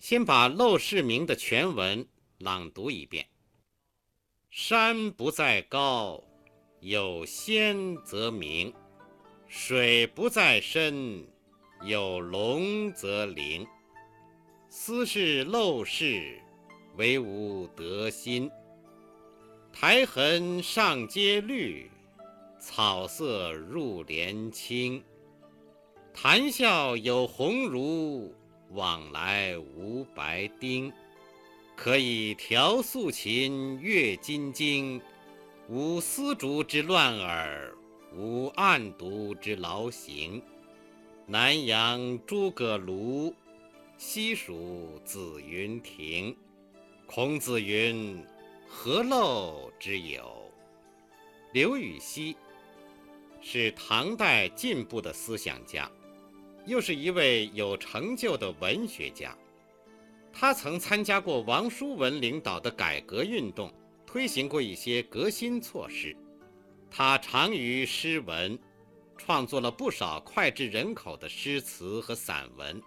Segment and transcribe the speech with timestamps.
[0.00, 2.06] 先把《陋室铭》的全文
[2.38, 3.26] 朗读一遍：
[4.48, 6.24] 山不在高，
[6.80, 8.72] 有仙则名；
[9.46, 11.28] 水不在深，
[11.84, 13.66] 有龙则灵。
[14.70, 16.40] 斯是陋室，
[16.96, 18.50] 惟吾德馨。
[19.70, 21.90] 苔痕上阶绿，
[22.58, 25.04] 草色入帘青。
[26.14, 28.34] 谈笑有鸿儒，
[28.72, 30.92] 往来无白丁。
[31.76, 35.00] 可以调素琴，阅金经。
[35.68, 37.72] 无丝竹之乱耳，
[38.14, 40.42] 无案牍之劳形。
[41.26, 43.32] 南阳诸葛庐，
[43.96, 46.36] 西蜀子云亭。
[47.06, 48.22] 孔子云
[48.68, 50.52] ：“何陋之有？”
[51.54, 52.36] 刘禹锡
[53.40, 55.90] 是唐代进步的思想家。
[56.70, 59.36] 又是一位有成就的文学家，
[60.32, 63.74] 他曾参加过王叔文领导的改革运动，
[64.06, 66.16] 推行过一些革新措施。
[66.88, 68.56] 他长于诗文，
[69.18, 72.80] 创作了不少脍炙人口的诗词和散文，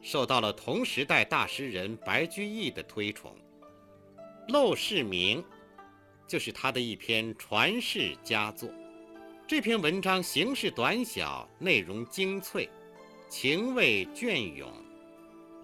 [0.00, 3.34] 受到了同时代大诗人白居易的推崇。
[4.52, 5.42] 《陋室铭》
[6.28, 8.70] 就是他的一篇传世佳作。
[9.44, 12.70] 这篇文章形式短小，内容精粹。
[13.34, 14.70] 情味隽永，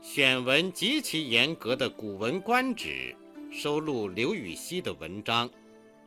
[0.00, 3.14] 选文极其严格的《古文观止》
[3.54, 5.50] 收录刘禹锡的文章，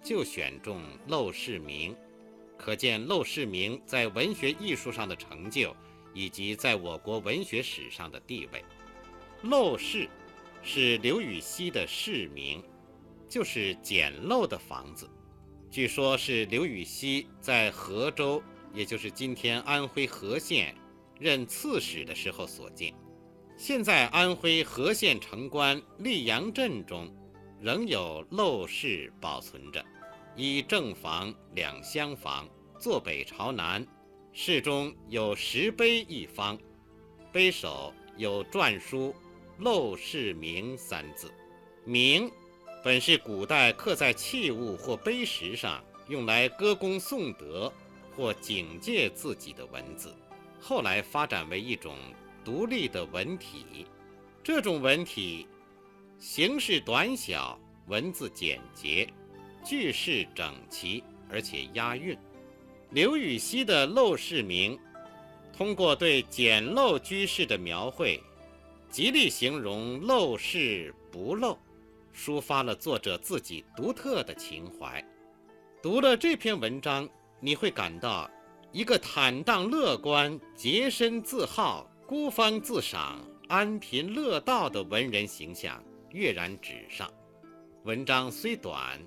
[0.04, 1.94] 就选中《陋室铭》，
[2.58, 5.76] 可见《陋室铭》在文学艺术上的成就，
[6.16, 8.66] 以及在我国文学史上的地位。
[9.44, 10.10] 陋室
[10.64, 12.60] 是刘禹锡的室名，
[13.30, 15.08] 就是简陋的房子。
[15.70, 18.42] 据说，是刘禹锡在河州，
[18.74, 20.76] 也就是今天安徽和县。
[21.22, 22.92] 任刺史的时候所建，
[23.56, 27.08] 现在安徽和县城关溧阳镇中
[27.60, 29.86] 仍有陋室保存着，
[30.36, 32.50] 一正房两厢房，
[32.80, 33.86] 坐北朝南，
[34.34, 36.58] 室中有石碑一方，
[37.32, 39.14] 碑首有篆书
[39.62, 41.32] “陋室铭”三字。
[41.86, 42.32] 铭
[42.84, 47.72] 本是古代刻在器物或碑石上，用来歌功颂德
[48.16, 50.12] 或警戒自己的文字。
[50.62, 51.98] 后来发展为一种
[52.46, 53.88] 独立的文体，
[54.44, 55.48] 这种文体
[56.20, 59.12] 形式短小，文字简洁，
[59.66, 62.16] 句式整齐，而且押韵。
[62.92, 64.78] 刘禹锡的《陋室铭》
[65.52, 68.22] 通过对简陋居室的描绘，
[68.90, 71.58] 极力形容陋室不陋，
[72.16, 75.04] 抒发了作者自己独特的情怀。
[75.82, 78.30] 读了这篇文章，你会感到。
[78.74, 87.12] 一个坦荡乐观、洁身自好、孤芳自赏、安贫乐道的文人形象跃然纸上。
[87.84, 88.98] 文章虽短，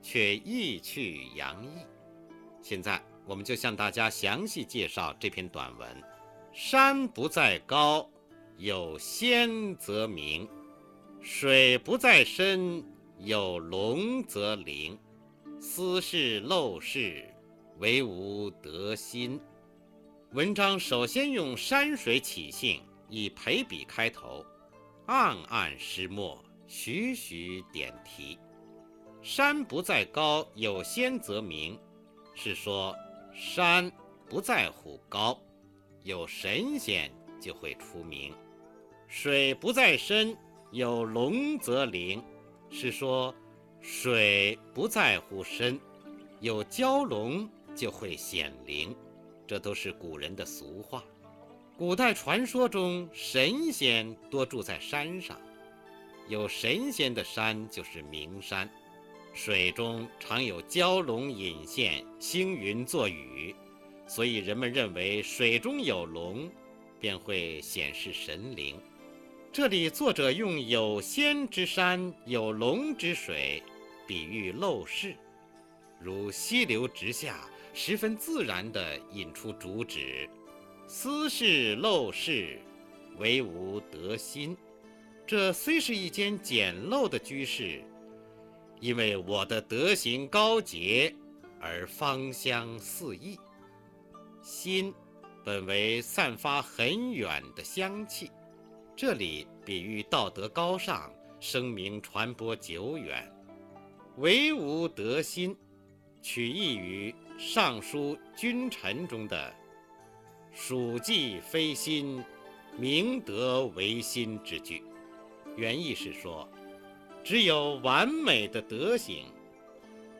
[0.00, 1.68] 却意趣洋溢。
[2.62, 5.88] 现在，我们就向大家详细介绍这篇短文：
[6.50, 8.08] 山不在高，
[8.56, 10.46] 有仙则名；
[11.20, 12.82] 水不在深，
[13.18, 14.98] 有龙则灵。
[15.60, 17.28] 斯是陋室。
[17.78, 19.40] 惟吾德馨。
[20.32, 24.44] 文章首先用山水起兴，以陪笔开头，
[25.06, 28.38] 暗暗诗墨，徐徐点题。
[29.20, 31.78] 山不在高，有仙则名，
[32.34, 32.94] 是说
[33.32, 33.90] 山
[34.28, 35.38] 不在乎高，
[36.02, 38.32] 有神仙就会出名；
[39.08, 40.36] 水不在深，
[40.70, 42.22] 有龙则灵，
[42.70, 43.34] 是说
[43.80, 45.80] 水不在乎深，
[46.40, 47.48] 有蛟龙。
[47.74, 48.94] 就会显灵，
[49.46, 51.04] 这都是古人的俗话。
[51.76, 55.40] 古代传说中，神仙多住在山上，
[56.28, 58.70] 有神仙的山就是名山。
[59.34, 63.56] 水中常有蛟龙隐现，星云作雨，
[64.06, 66.50] 所以人们认为水中有龙，
[67.00, 68.78] 便会显示神灵。
[69.50, 73.62] 这里作者用有仙之山、有龙之水，
[74.06, 75.16] 比喻陋室，
[75.98, 77.48] 如溪流直下。
[77.74, 80.28] 十分自然地引出主旨
[80.86, 82.58] ：“斯是陋室，
[83.18, 84.56] 惟吾德馨。”
[85.26, 87.82] 这虽是一间简陋的居室，
[88.80, 91.14] 因为我的德行高洁
[91.60, 93.38] 而芳香四溢。
[94.42, 94.92] 馨，
[95.42, 98.30] 本为散发很远的香气，
[98.94, 101.10] 这里比喻道德高尚，
[101.40, 103.32] 声名传播久远。
[104.18, 105.56] 惟吾德馨，
[106.20, 107.10] 取意于。
[107.44, 109.52] 《尚书君臣》中的
[110.54, 112.22] “属稷非心，
[112.78, 114.84] 明德为心”之句。
[115.56, 116.48] 原意是说，
[117.24, 119.24] 只有完美的德行，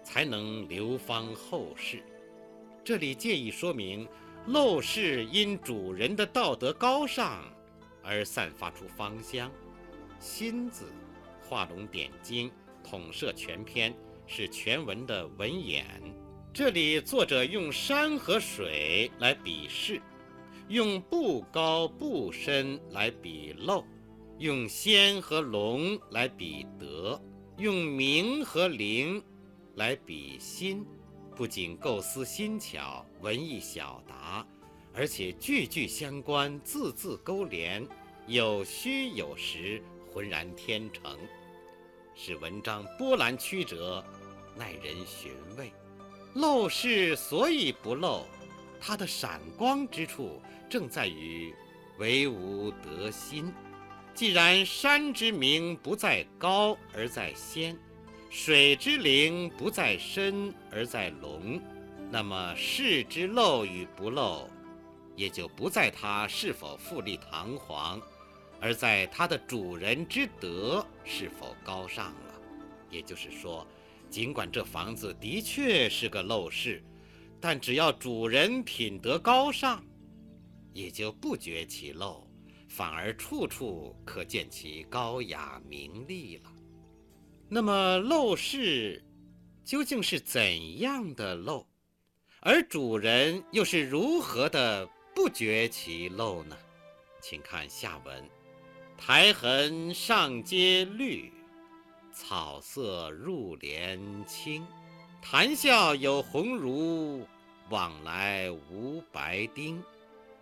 [0.03, 2.03] 才能流芳后世。
[2.83, 4.07] 这里借意说明，
[4.49, 7.45] 陋室因主人的道德高尚
[8.03, 9.49] 而散发出芳香。
[10.19, 10.93] 新字
[11.49, 12.51] 画龙点睛，
[12.83, 13.95] 统摄全篇，
[14.27, 15.87] 是全文的文眼。
[16.55, 19.99] 这里作者用山和水来比势，
[20.69, 23.83] 用不高不深来比陋。
[24.39, 27.19] 用仙和龙来比德，
[27.57, 29.23] 用明和灵
[29.77, 30.85] 来比心，
[31.35, 34.47] 不仅构思新巧、文艺晓达，
[34.93, 37.87] 而且句句相关、字字勾连，
[38.27, 39.83] 有虚有实，
[40.13, 41.17] 浑然天成，
[42.15, 44.05] 使文章波澜曲折，
[44.55, 45.73] 耐人寻味。
[46.34, 48.23] 陋室所以不陋，
[48.81, 51.55] 它的闪光之处正在于
[51.99, 53.52] 惟吾德馨。
[54.14, 57.79] 既然山之名不在高而在仙，
[58.31, 61.61] 水之灵不在深而在龙，
[62.11, 64.46] 那么室之陋与不陋，
[65.17, 68.00] 也就不在它是否富丽堂皇，
[68.61, 72.34] 而在它的主人之德是否高尚了。
[72.90, 73.67] 也就是说，
[74.12, 76.85] 尽管这房子的确是个陋室，
[77.41, 79.82] 但只要主人品德高尚，
[80.75, 82.23] 也就不觉其陋。
[82.69, 86.53] 反而处处可见其高雅明丽了。
[87.49, 89.03] 那么陋室
[89.64, 91.65] 究竟是怎样的陋？
[92.41, 96.56] 而主人又是如何的不觉其陋呢？
[97.23, 98.23] 请看下文：
[98.97, 101.32] 苔痕上阶绿，
[102.12, 104.67] 草色入帘青。
[105.20, 107.26] 谈笑有鸿儒，
[107.70, 109.82] 往来无白丁。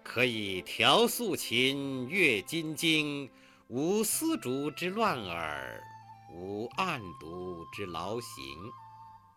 [0.03, 3.31] 可以调素琴，阅金经，
[3.69, 5.81] 无丝竹之乱耳，
[6.33, 8.43] 无案牍之劳形。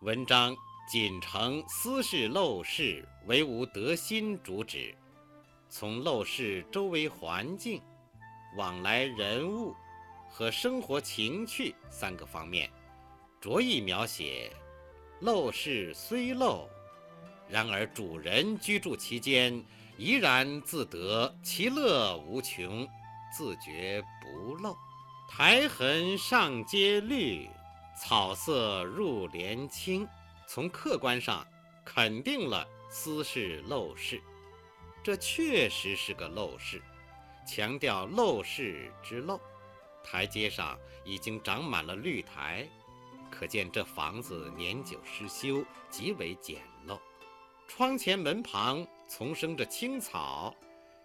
[0.00, 0.56] 文章
[0.90, 4.94] 仅承私事陋室，惟吾德馨主旨，
[5.68, 7.80] 从陋室周围环境、
[8.56, 9.74] 往来人物
[10.36, 12.68] 和生活情趣三个方面，
[13.40, 14.50] 着意描写
[15.22, 16.66] 陋室虽陋，
[17.48, 19.64] 然而主人居住其间。
[19.96, 22.84] 怡然自得，其乐无穷，
[23.32, 24.76] 自觉不陋。
[25.30, 27.48] 苔痕上阶绿，
[27.96, 30.04] 草色入帘青。
[30.48, 31.46] 从客观上
[31.84, 34.20] 肯定了斯是陋室，
[35.00, 36.82] 这确实是个陋室，
[37.46, 39.38] 强调陋室之陋。
[40.04, 42.68] 台阶上已经长满了绿苔，
[43.30, 47.00] 可见这房子年久失修，极为简陋。
[47.66, 48.86] 窗前门旁。
[49.06, 50.52] 丛生着青草，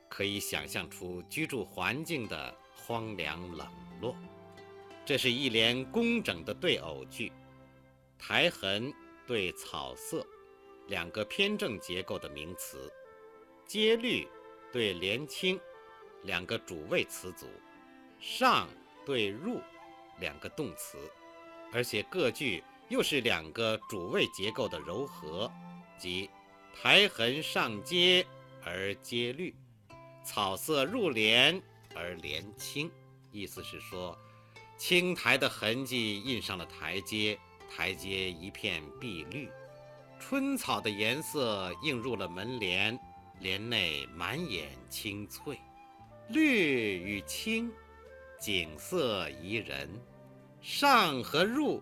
[0.07, 3.67] 可以想象出居住环境的荒凉冷
[4.01, 4.15] 落。
[5.05, 7.29] 这是一联工整的对偶句，
[8.17, 8.91] 苔痕
[9.27, 10.25] 对草色，
[10.87, 12.89] 两个偏正结构的名词；
[13.65, 14.25] 阶绿
[14.71, 15.59] 对帘青，
[16.23, 17.47] 两个主谓词组；
[18.17, 18.69] 上
[19.09, 19.59] 对入，
[20.19, 20.99] 两个动词，
[21.73, 25.51] 而且各句又是两个主谓结构的糅合，
[25.97, 26.29] 即。
[26.79, 28.23] 苔痕上阶
[28.63, 29.55] 而阶绿，
[30.23, 31.59] 草色入帘
[31.95, 32.89] 而帘青。
[33.31, 34.15] 意思是说，
[34.77, 37.37] 青苔的痕迹印上了台阶，
[37.75, 39.49] 台阶一片碧绿；
[40.19, 42.97] 春草的颜色映入了门帘，
[43.39, 45.59] 帘内满眼青翠。
[46.29, 47.73] 绿与青，
[48.39, 49.89] 景色宜人。
[50.61, 51.81] 上和入，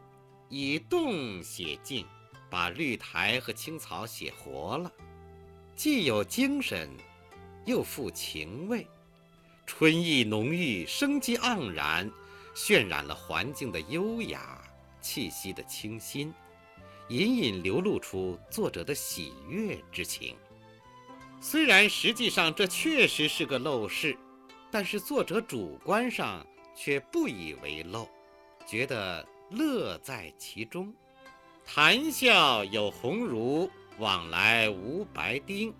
[0.49, 2.05] 以动写静。
[2.49, 4.89] 把绿苔和青草写活了，
[5.75, 6.89] 既有精神，
[7.65, 8.87] 又富情味，
[9.65, 12.09] 春意浓郁，生机盎然，
[12.55, 14.63] 渲染了环境的优雅，
[15.01, 16.33] 气息的清新，
[17.09, 20.37] 隐隐流露出作者的喜悦之情。
[21.41, 24.17] 虽然实际上这确实是个陋室，
[24.69, 26.45] 但是作者主观上
[26.75, 28.07] 却不以为陋，
[28.65, 30.93] 觉得乐在其中。
[31.65, 35.73] 谈笑有鸿儒，往来无白丁，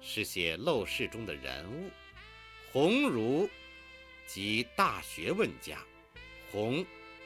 [0.00, 1.90] 是写陋室中的人物。
[2.72, 3.48] 鸿儒
[4.26, 5.78] 即大学问家，
[6.50, 6.84] 鸿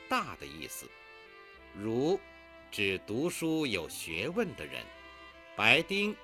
[0.08, 0.87] 大的意思，
[1.75, 2.18] 儒
[2.70, 4.84] 指读书有学问的人。
[5.56, 6.16] 白丁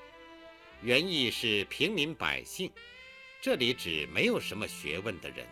[0.82, 2.70] 原意是平民百姓，
[3.46, 5.46] 这里指没有什么学问的人。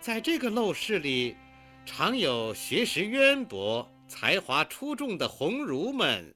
[0.00, 1.36] 在这个陋室里，
[1.84, 3.88] 常有学识渊博。
[4.08, 6.34] 才华出众的鸿儒们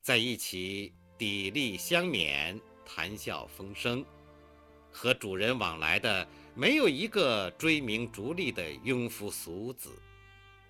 [0.00, 4.04] 在一起砥砺相勉，谈笑风生；
[4.88, 9.90] 和主人往来的没有一个追名逐利的庸夫俗子。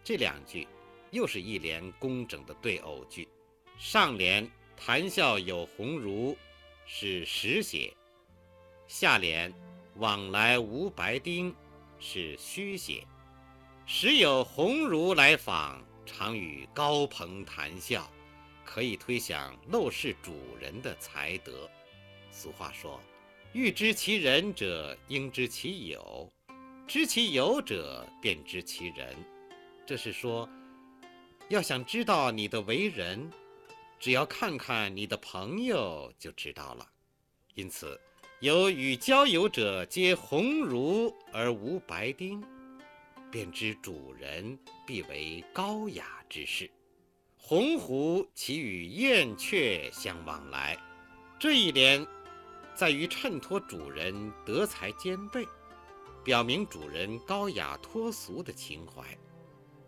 [0.03, 0.67] 这两句
[1.11, 3.29] 又是一联工整的对偶句。
[3.79, 6.35] 上联“谈笑有鸿儒”
[6.87, 7.93] 是实写，
[8.87, 9.53] 下联
[9.97, 11.55] “往来无白丁”
[12.01, 13.07] 是虚写。
[13.87, 18.11] 时有鸿儒来访，常与高朋谈笑，
[18.65, 21.69] 可以推想陋室主人的才德。
[22.31, 23.01] 俗话说。
[23.53, 26.29] 欲知其人者，应知其友；
[26.89, 29.15] 知其友者，便知其人。
[29.87, 30.49] 这是说，
[31.49, 33.31] 要想知道你的为人，
[34.01, 36.85] 只要看看你的朋友就知道了。
[37.55, 37.97] 因此，
[38.45, 42.45] 有与交友者皆鸿儒而无白丁，
[43.31, 46.71] 便知主人必为高雅之士。
[47.39, 50.77] 鸿鹄岂与燕雀相往来，
[51.41, 52.07] 这一联。
[52.75, 55.49] 在于衬托主人德才兼备，
[56.23, 59.03] 表明主人高雅脱俗的情怀。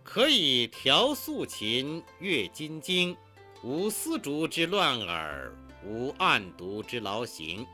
[0.02, 3.14] 可以调素琴，阅金经，
[3.62, 7.66] 无丝竹之乱耳，无案牍之劳形。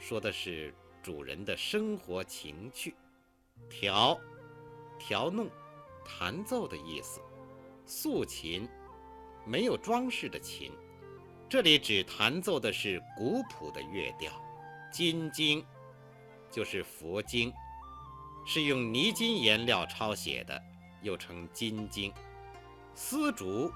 [0.00, 2.94] 说的是主人的生活情趣。
[3.68, 4.18] 调，
[4.98, 5.48] 调弄，
[6.04, 7.20] 弹奏的意思。
[7.86, 8.68] 素琴，
[9.44, 10.72] 没有装饰的琴。
[11.48, 14.32] 这里指弹奏的是古朴的乐调，
[14.90, 15.64] 金经
[16.50, 17.52] 就是佛经，
[18.46, 20.60] 是用泥金颜料抄写的，
[21.02, 22.12] 又称金经。
[22.94, 23.70] 丝竹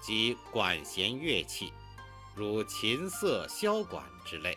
[0.00, 1.72] 即管弦乐器，
[2.34, 4.56] 如琴瑟、箫管之类，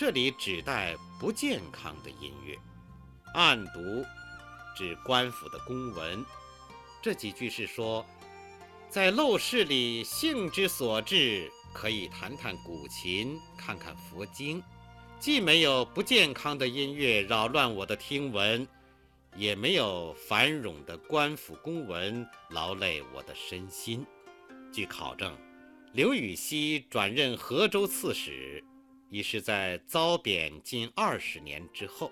[0.00, 2.56] 这里指代不健康的音乐。
[3.34, 4.02] 暗读
[4.74, 6.24] 指官府的公文。
[7.02, 8.06] 这几句是说，
[8.88, 11.52] 在陋室里兴之所至。
[11.74, 14.62] 可以弹弹古琴，看看佛经，
[15.18, 18.66] 既没有不健康的音乐扰乱我的听闻，
[19.36, 24.06] 也没有繁冗的官府公文劳累我的身心。
[24.72, 25.36] 据考证，
[25.92, 28.64] 刘禹锡转任河州刺史，
[29.10, 32.10] 已是在遭贬近二十年之后，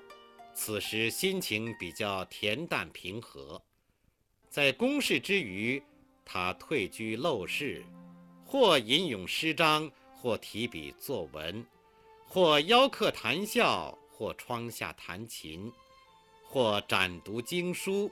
[0.53, 3.63] 此时心情比较恬淡平和，
[4.51, 5.83] 在公事之余，
[6.25, 7.85] 他退居陋室。
[8.45, 11.65] 或吟咏诗章，或提笔作文，
[12.27, 15.71] 或邀客谈笑，或窗下弹琴，
[16.43, 18.11] 或展读经书，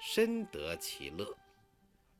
[0.00, 1.32] 深得其乐。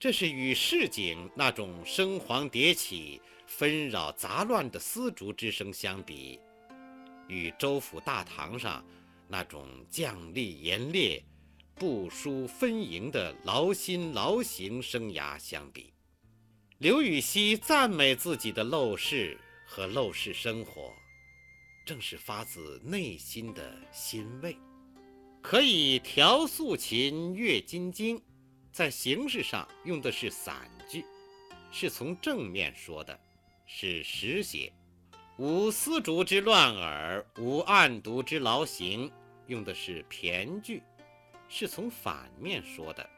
[0.03, 6.41] 这是与市井那种声簧迭起、纷扰杂乱的丝竹之声相比，
[7.29, 8.85] 与州府大堂上
[9.29, 11.23] 那种将立严烈、
[11.77, 15.95] 不输分营的劳心劳形生涯相比。
[16.79, 20.93] 刘禹锡赞美自己的陋室和陋室生活，
[21.87, 24.57] 正是发自内心的欣慰。
[25.41, 28.21] 可以调素琴，阅金经，
[28.73, 30.57] 在形式上用的是散
[30.89, 31.05] 句，
[31.71, 33.19] 是从正面说的，
[33.67, 34.73] 是实写。
[35.37, 39.13] 无丝竹之乱耳，无案牍之劳形，
[39.47, 40.83] 用的是骈句，
[41.49, 43.09] 是从反面说的，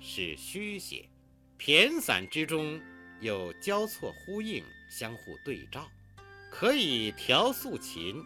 [0.00, 1.08] 是虚写。
[1.58, 2.80] 骈散之中。
[3.20, 5.88] 有交错呼应，相互对照，
[6.50, 8.20] 可以调素琴，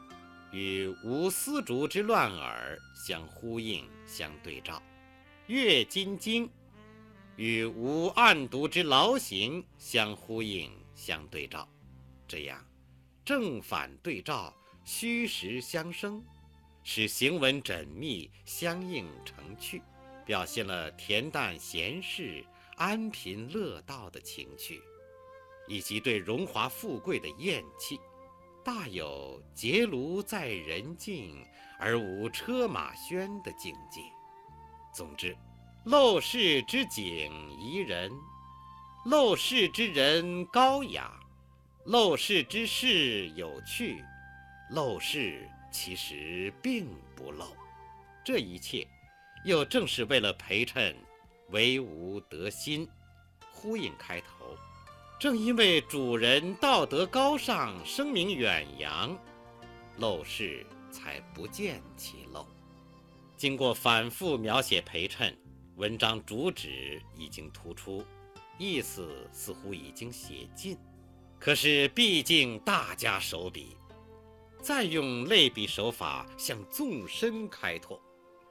[0.53, 4.81] 与无丝竹之乱耳相呼应、相对照；
[5.49, 6.49] 阅金经，
[7.37, 11.69] 与无案牍之劳形相呼应、相对照。
[12.27, 12.65] 这样，
[13.25, 16.25] 正反对照，虚实相生，
[16.83, 19.83] 使行文缜密、相应成趣，
[20.25, 22.45] 表现了恬淡闲适。
[22.79, 24.83] 安贫乐道的情趣，
[25.67, 27.99] 以及对荣华富贵的厌弃，
[28.63, 31.43] 大有结庐在人境
[31.79, 34.03] 而无车马喧的境界。
[34.93, 35.35] 总之，
[35.87, 38.11] 陋室之景宜人，
[39.05, 41.13] 陋室之人高雅，
[41.87, 44.03] 陋室之事有趣，
[44.75, 47.45] 陋室其实并不陋。
[48.25, 48.85] 这一切，
[49.45, 50.93] 又正是为了陪衬。
[51.51, 52.89] 唯吾德馨，
[53.53, 54.59] 呼应开头。
[55.21, 59.17] 正因为主人道德高尚，声名远扬，
[60.01, 62.45] 陋室才不见其陋。
[63.37, 65.39] 经过反复描写陪衬，
[65.77, 68.03] 文章主旨已经突出，
[68.57, 70.77] 意思似乎已经写尽。
[71.39, 73.77] 可是毕竟大家手笔，
[74.63, 78.01] 再用类比手法向纵深开拓。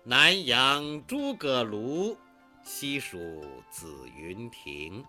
[0.03, 2.15] 南阳诸葛庐。
[2.63, 5.05] 西蜀子云亭，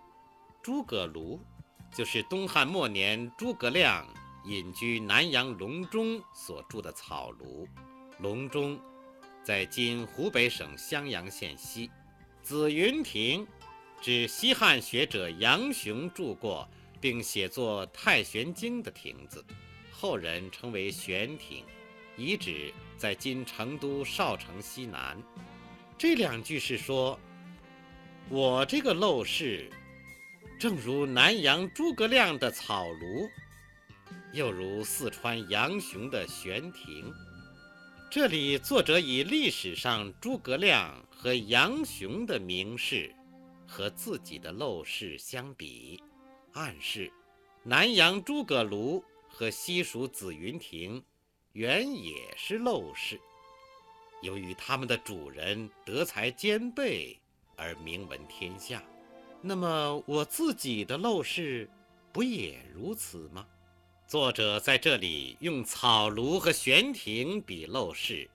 [0.61, 1.39] 诸葛庐
[1.91, 4.07] 就是东汉末年诸葛亮
[4.45, 7.67] 隐居南阳隆中所住的草庐。
[8.19, 8.79] 隆中，
[9.43, 11.89] 在今湖北省襄阳县西。
[12.47, 13.45] 紫云亭，
[13.99, 16.65] 指西汉学者杨雄住过
[17.01, 19.43] 并写作《太玄经》的亭子，
[19.91, 21.65] 后人称为玄亭。
[22.15, 25.21] 遗址在今成都少城西南。
[25.97, 27.19] 这两句是说，
[28.29, 29.69] 我这个陋室，
[30.57, 33.29] 正如南阳诸葛亮的草庐。
[34.31, 37.13] 又如四川杨雄的玄亭，
[38.09, 43.13] 这里作者以历史上诸葛亮和杨雄的名士
[43.67, 46.01] 和自己的陋室相比，
[46.53, 47.11] 暗示
[47.63, 51.03] 南阳诸葛庐和西蜀紫云亭
[51.51, 53.19] 原也是陋室，
[54.21, 57.19] 由于他们的主人德才兼备
[57.57, 58.81] 而名闻天下。
[59.41, 61.69] 那么我自己的陋室
[62.13, 63.45] 不也如此吗？
[64.07, 68.29] 作者在这里用草庐和悬亭比陋室，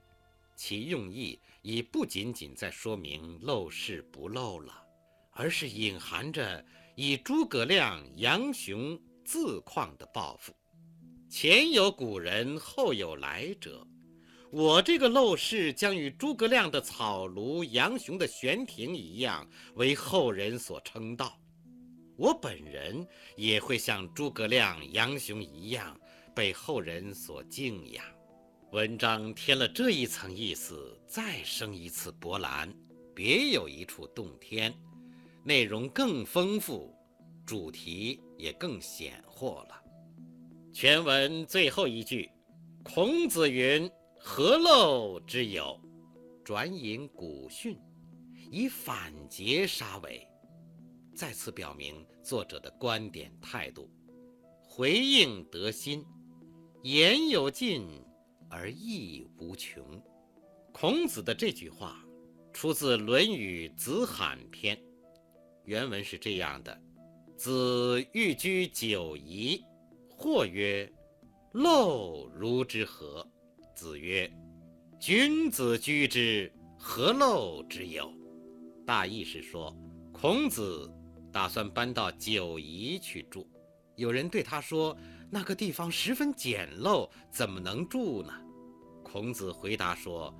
[0.54, 4.82] 其用意已不仅仅在说明陋室不陋了，
[5.30, 6.62] 而是隐含着
[6.94, 10.52] 以诸葛亮、杨雄自况的抱负。
[11.30, 13.82] 前有古人，后有来者，
[14.50, 21.34] 我这个陋室将与诸葛亮的草庐、杨雄的悬亭一样，为后人所称道。
[22.16, 25.98] 我本人也会像诸葛亮、杨雄一样
[26.34, 28.04] 被后人所敬仰。
[28.70, 32.72] 文章添了这一层意思，再生一次波澜，
[33.14, 34.72] 别有一处洞天，
[35.44, 36.94] 内容更丰富，
[37.44, 39.82] 主题也更显豁了。
[40.72, 42.30] 全文最后一句
[42.82, 45.78] ：“孔子云：‘何陋之有？’
[46.42, 47.78] 转引古训，
[48.50, 50.26] 以反诘杀尾。”
[51.14, 53.90] 再次表明作者的观点态度，
[54.64, 56.04] 回应得心，
[56.82, 57.86] 言有尽
[58.48, 60.02] 而意无穷。
[60.72, 62.02] 孔子的这句话
[62.52, 64.74] 出自《论语·子罕篇》，
[65.64, 66.80] 原文是这样的
[67.36, 69.62] ：“子欲居九夷，
[70.08, 70.90] 或曰
[71.52, 73.26] ：‘陋如之何？’
[73.76, 74.32] 子曰
[74.98, 78.10] ：‘君子居之，何陋之有？’”
[78.86, 79.76] 大意是说，
[80.10, 80.90] 孔子。
[81.32, 83.48] 打算搬到九夷去住，
[83.96, 84.96] 有人对他说
[85.30, 88.32] ：“那个地方十分简陋，怎么能住呢？”
[89.02, 90.32] 孔子回答说：“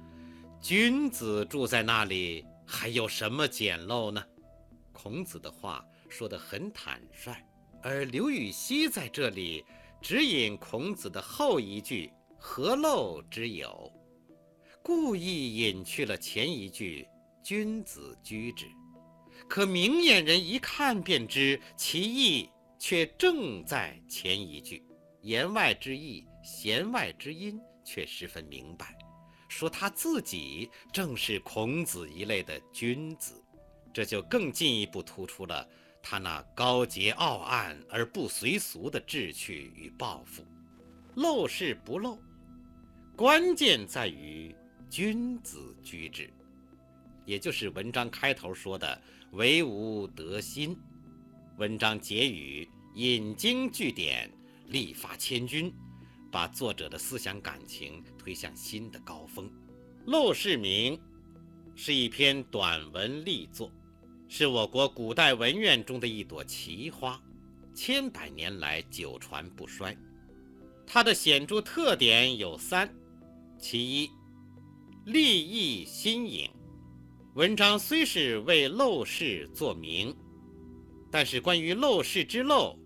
[0.61, 4.23] 君子住在那里，还有什么简陋呢？”
[4.93, 7.35] 孔子的话说得很坦率，
[7.83, 9.65] 而刘禹锡在这里
[10.03, 13.91] 只引孔子的后一句“何陋之有”，
[14.85, 17.07] 故意隐去了前一句
[17.43, 18.67] “君子居之”。
[19.53, 24.83] 可明眼人一看便知，其意却正在前一句，
[25.21, 28.97] 言外之意，弦外之音却十分明白，
[29.51, 33.45] 说他自己正是孔子一类的君子，
[33.93, 35.69] 这就更进一步突出了
[36.03, 40.43] 他那高洁傲岸而不随俗的志趣与抱负。
[41.15, 42.19] 陋室不陋，
[43.15, 44.57] 关键在于
[44.89, 46.33] 君子居之。
[47.25, 49.01] 也就是文章开头说的
[49.33, 50.77] “唯吾德心”，
[51.57, 54.31] 文章结语引经据典，
[54.67, 55.73] 力发千钧，
[56.31, 59.51] 把作者的思想感情推向新的高峰。
[60.11, 60.95] 《陋室铭》
[61.75, 63.73] 是一篇短文力作，
[64.29, 67.19] 是我国古代文苑中的一朵奇花，
[67.75, 69.97] 千百年来久传不衰。
[70.87, 72.95] 它的显著特点有三：
[73.59, 74.11] 其一，
[75.07, 76.51] 立意新颖。
[77.35, 80.15] 文章虽是为陋室作名，
[81.11, 82.77] 但是关于陋室之陋，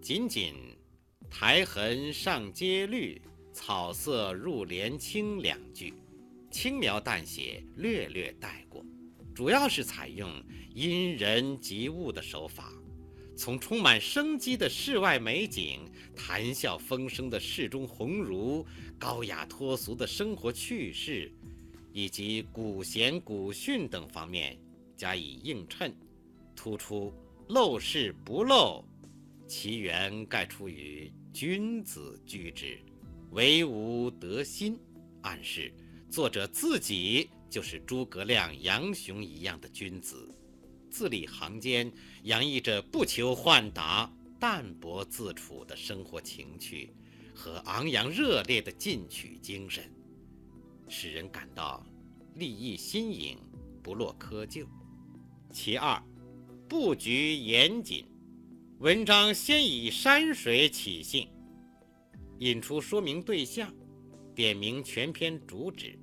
[0.00, 0.52] 仅仅
[1.30, 5.94] “苔痕上阶绿，草色入帘青”两句，
[6.50, 8.84] 轻描淡写，略略带过，
[9.32, 10.28] 主要是采用
[10.74, 12.72] 因人及物的手法，
[13.36, 18.66] 从充满生机的室外美景、谈笑风生的室中鸿儒、
[18.98, 21.32] 高雅脱俗的生活趣事。
[21.92, 24.58] 以及古贤古训等方面
[24.96, 25.94] 加以映衬，
[26.56, 27.12] 突出
[27.48, 28.82] 陋室不陋，
[29.46, 32.78] 其源盖出于君子居之，
[33.32, 34.78] 惟吾德馨，
[35.22, 35.72] 暗示
[36.10, 40.34] 作者自己就是诸葛亮、杨雄一样的君子，
[40.90, 46.90] 字里行间洋溢着不求换达、淡泊自处的生活情趣
[47.34, 49.84] 和昂扬热烈的进取精神。
[50.88, 51.84] 使人感到
[52.34, 53.38] 立意新颖，
[53.82, 54.66] 不落窠臼。
[55.50, 56.02] 其二，
[56.68, 58.06] 布局严谨。
[58.78, 61.28] 文章先以山水起兴，
[62.38, 63.72] 引出说明对象，
[64.34, 65.96] 点明全篇主旨，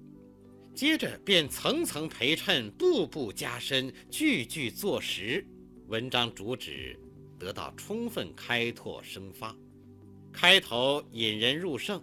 [0.74, 5.46] 接着便层层陪衬，步步加深，句句坐实，
[5.88, 6.98] 文章主旨
[7.38, 9.54] 得到充分开拓生发。
[10.32, 12.02] 开头引人入胜，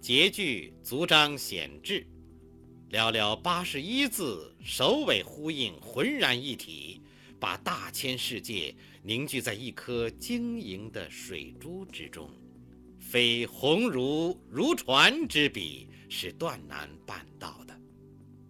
[0.00, 2.06] 结句足章显志，
[2.90, 7.02] 寥寥八十一字，首尾呼应，浑然一体，
[7.38, 12.30] 把大千世界凝聚在一颗晶莹的水珠之中，
[12.98, 17.78] 非鸿儒如传之笔，是断难办到的。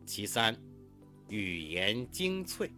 [0.06, 0.56] 其三，
[1.28, 2.70] 语言精粹，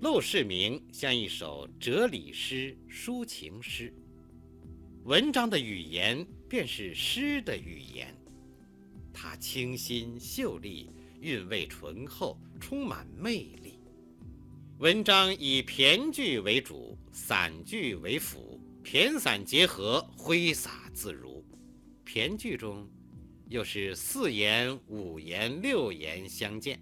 [0.00, 3.92] 陋室铭像一首哲理诗、抒情诗。
[5.04, 8.14] 文章的语言便是诗的语言，
[9.12, 10.88] 它清新秀丽，
[11.20, 13.80] 韵味醇厚，充满魅力。
[14.78, 21.44] 文章以骈句为主，散句为辅，骈散结合，挥洒自如。
[22.06, 22.88] 骈句中，
[23.48, 26.80] 又是四言、五言、六言相间，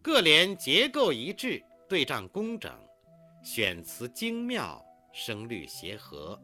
[0.00, 2.72] 各联结构一致，对仗工整，
[3.44, 6.40] 选词精妙，声律协和。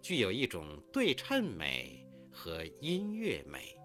[0.00, 3.76] 具有一种对称美和音乐美，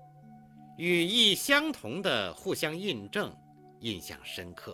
[0.77, 3.35] 语义相同的互相印证，
[3.81, 4.73] 印象深刻；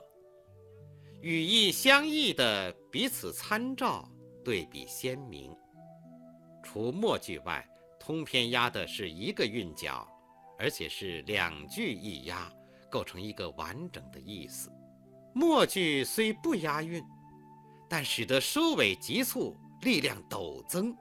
[1.22, 4.08] 语义相异的彼此参照，
[4.44, 5.56] 对比鲜明。
[6.62, 7.66] 除末句外，
[8.00, 10.08] 通篇押的是一个韵脚，
[10.58, 12.52] 而且是两句一押，
[12.92, 14.72] 构成一个完整的意思。
[15.34, 17.04] 末句虽不押韵，
[17.90, 20.96] 但使得收尾急促，力量陡增。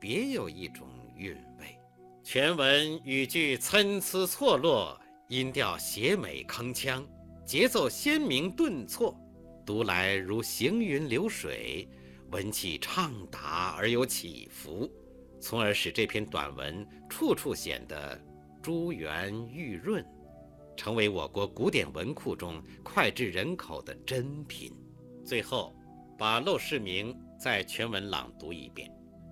[0.00, 1.78] 别有一种韵味。
[2.22, 7.04] 全文语句参差错落，音调谐美铿锵，
[7.44, 9.18] 节奏鲜明顿挫，
[9.66, 11.88] 读来如行云流水，
[12.30, 14.90] 文气畅达而有起伏，
[15.40, 18.20] 从而使这篇短文处处显得
[18.62, 20.04] 珠圆玉润，
[20.76, 24.72] 成为我国古典文库中脍炙人口的珍品。
[25.24, 25.74] 最后，
[26.18, 28.90] 把《陋室铭》再全文朗读一遍。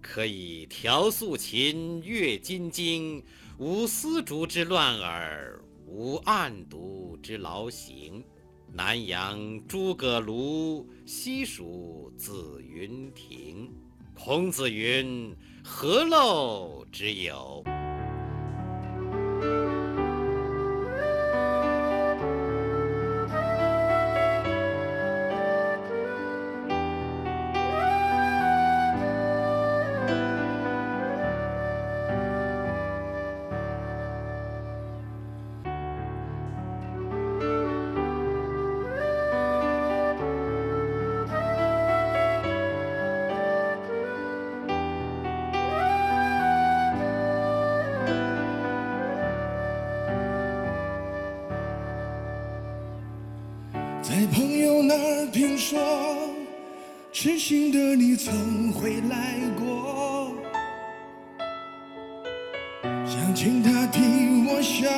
[0.00, 3.22] 可以调素琴，阅金经。
[3.58, 8.24] 无丝竹之乱耳，无案牍之劳形。
[8.72, 13.70] 南阳诸葛庐，西蜀子云亭。
[14.14, 17.62] 孔子云：“何陋之有？”
[54.02, 55.78] 在朋友那儿听说，
[57.12, 60.32] 痴心的你曾回来过，
[63.06, 64.00] 想请他替
[64.48, 64.90] 我向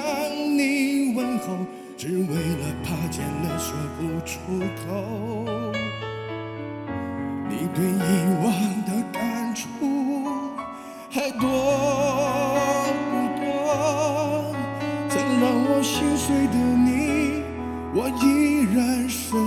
[0.56, 1.58] 你问候，
[1.98, 4.38] 只为了怕见了说不出
[4.86, 5.42] 口。
[7.50, 8.00] 你对以
[8.42, 8.52] 往
[8.86, 9.01] 的
[18.02, 19.08] 我依然。
[19.08, 19.38] 深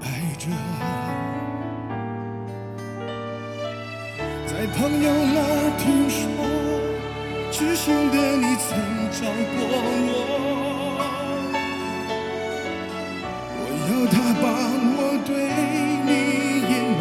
[0.00, 0.04] 爱
[0.38, 0.48] 着，
[4.46, 6.18] 在朋友那儿听说，
[7.52, 8.68] 痴心的你曾
[9.12, 9.20] 找
[9.52, 10.14] 过我。
[13.56, 14.44] 我要他帮
[14.96, 15.28] 我对
[16.08, 16.10] 你
[16.72, 17.00] 隐瞒，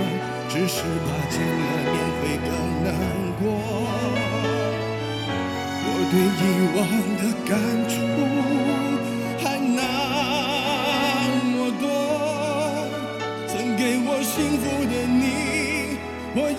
[0.49, 2.47] 只是怕见了面会更
[2.83, 2.87] 难
[3.39, 3.41] 过。
[5.85, 6.43] 我对以
[6.75, 6.77] 往
[7.17, 7.51] 的感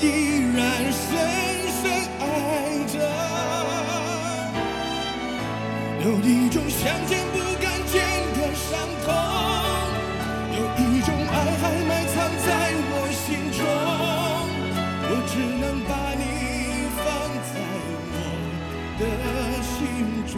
[0.03, 0.05] 依
[0.57, 0.59] 然
[0.91, 1.01] 深
[1.77, 1.83] 深
[2.21, 2.23] 爱
[2.87, 2.95] 着。
[6.03, 8.01] 有一种想见不敢见
[8.35, 8.69] 的伤
[9.05, 9.07] 痛，
[10.57, 12.49] 有一种爱还埋藏在
[12.91, 13.61] 我心中。
[15.03, 16.23] 我只能把你
[16.97, 17.05] 放
[17.51, 17.53] 在
[18.15, 18.17] 我
[18.99, 19.03] 的
[19.69, 19.77] 心
[20.27, 20.35] 中。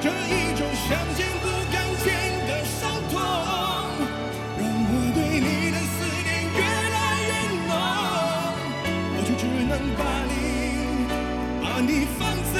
[0.00, 1.20] 这一种想见
[9.96, 11.06] 把你
[11.62, 12.58] 把你放在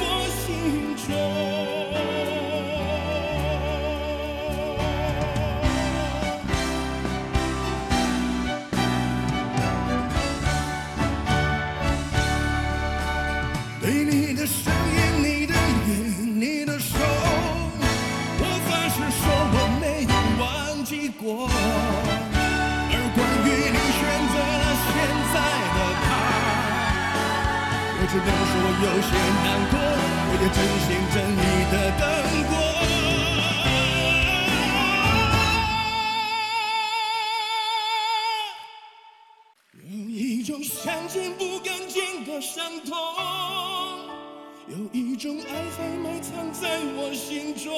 [0.00, 0.04] 我
[0.40, 1.59] 心中。
[28.10, 29.10] 他，我只能说有些
[29.44, 29.74] 难过，
[30.26, 32.02] 我也真心真意的等
[32.48, 32.52] 过。
[39.84, 42.96] 有一种想见不敢见的伤痛，
[44.66, 47.70] 有一种爱还埋藏在我心中。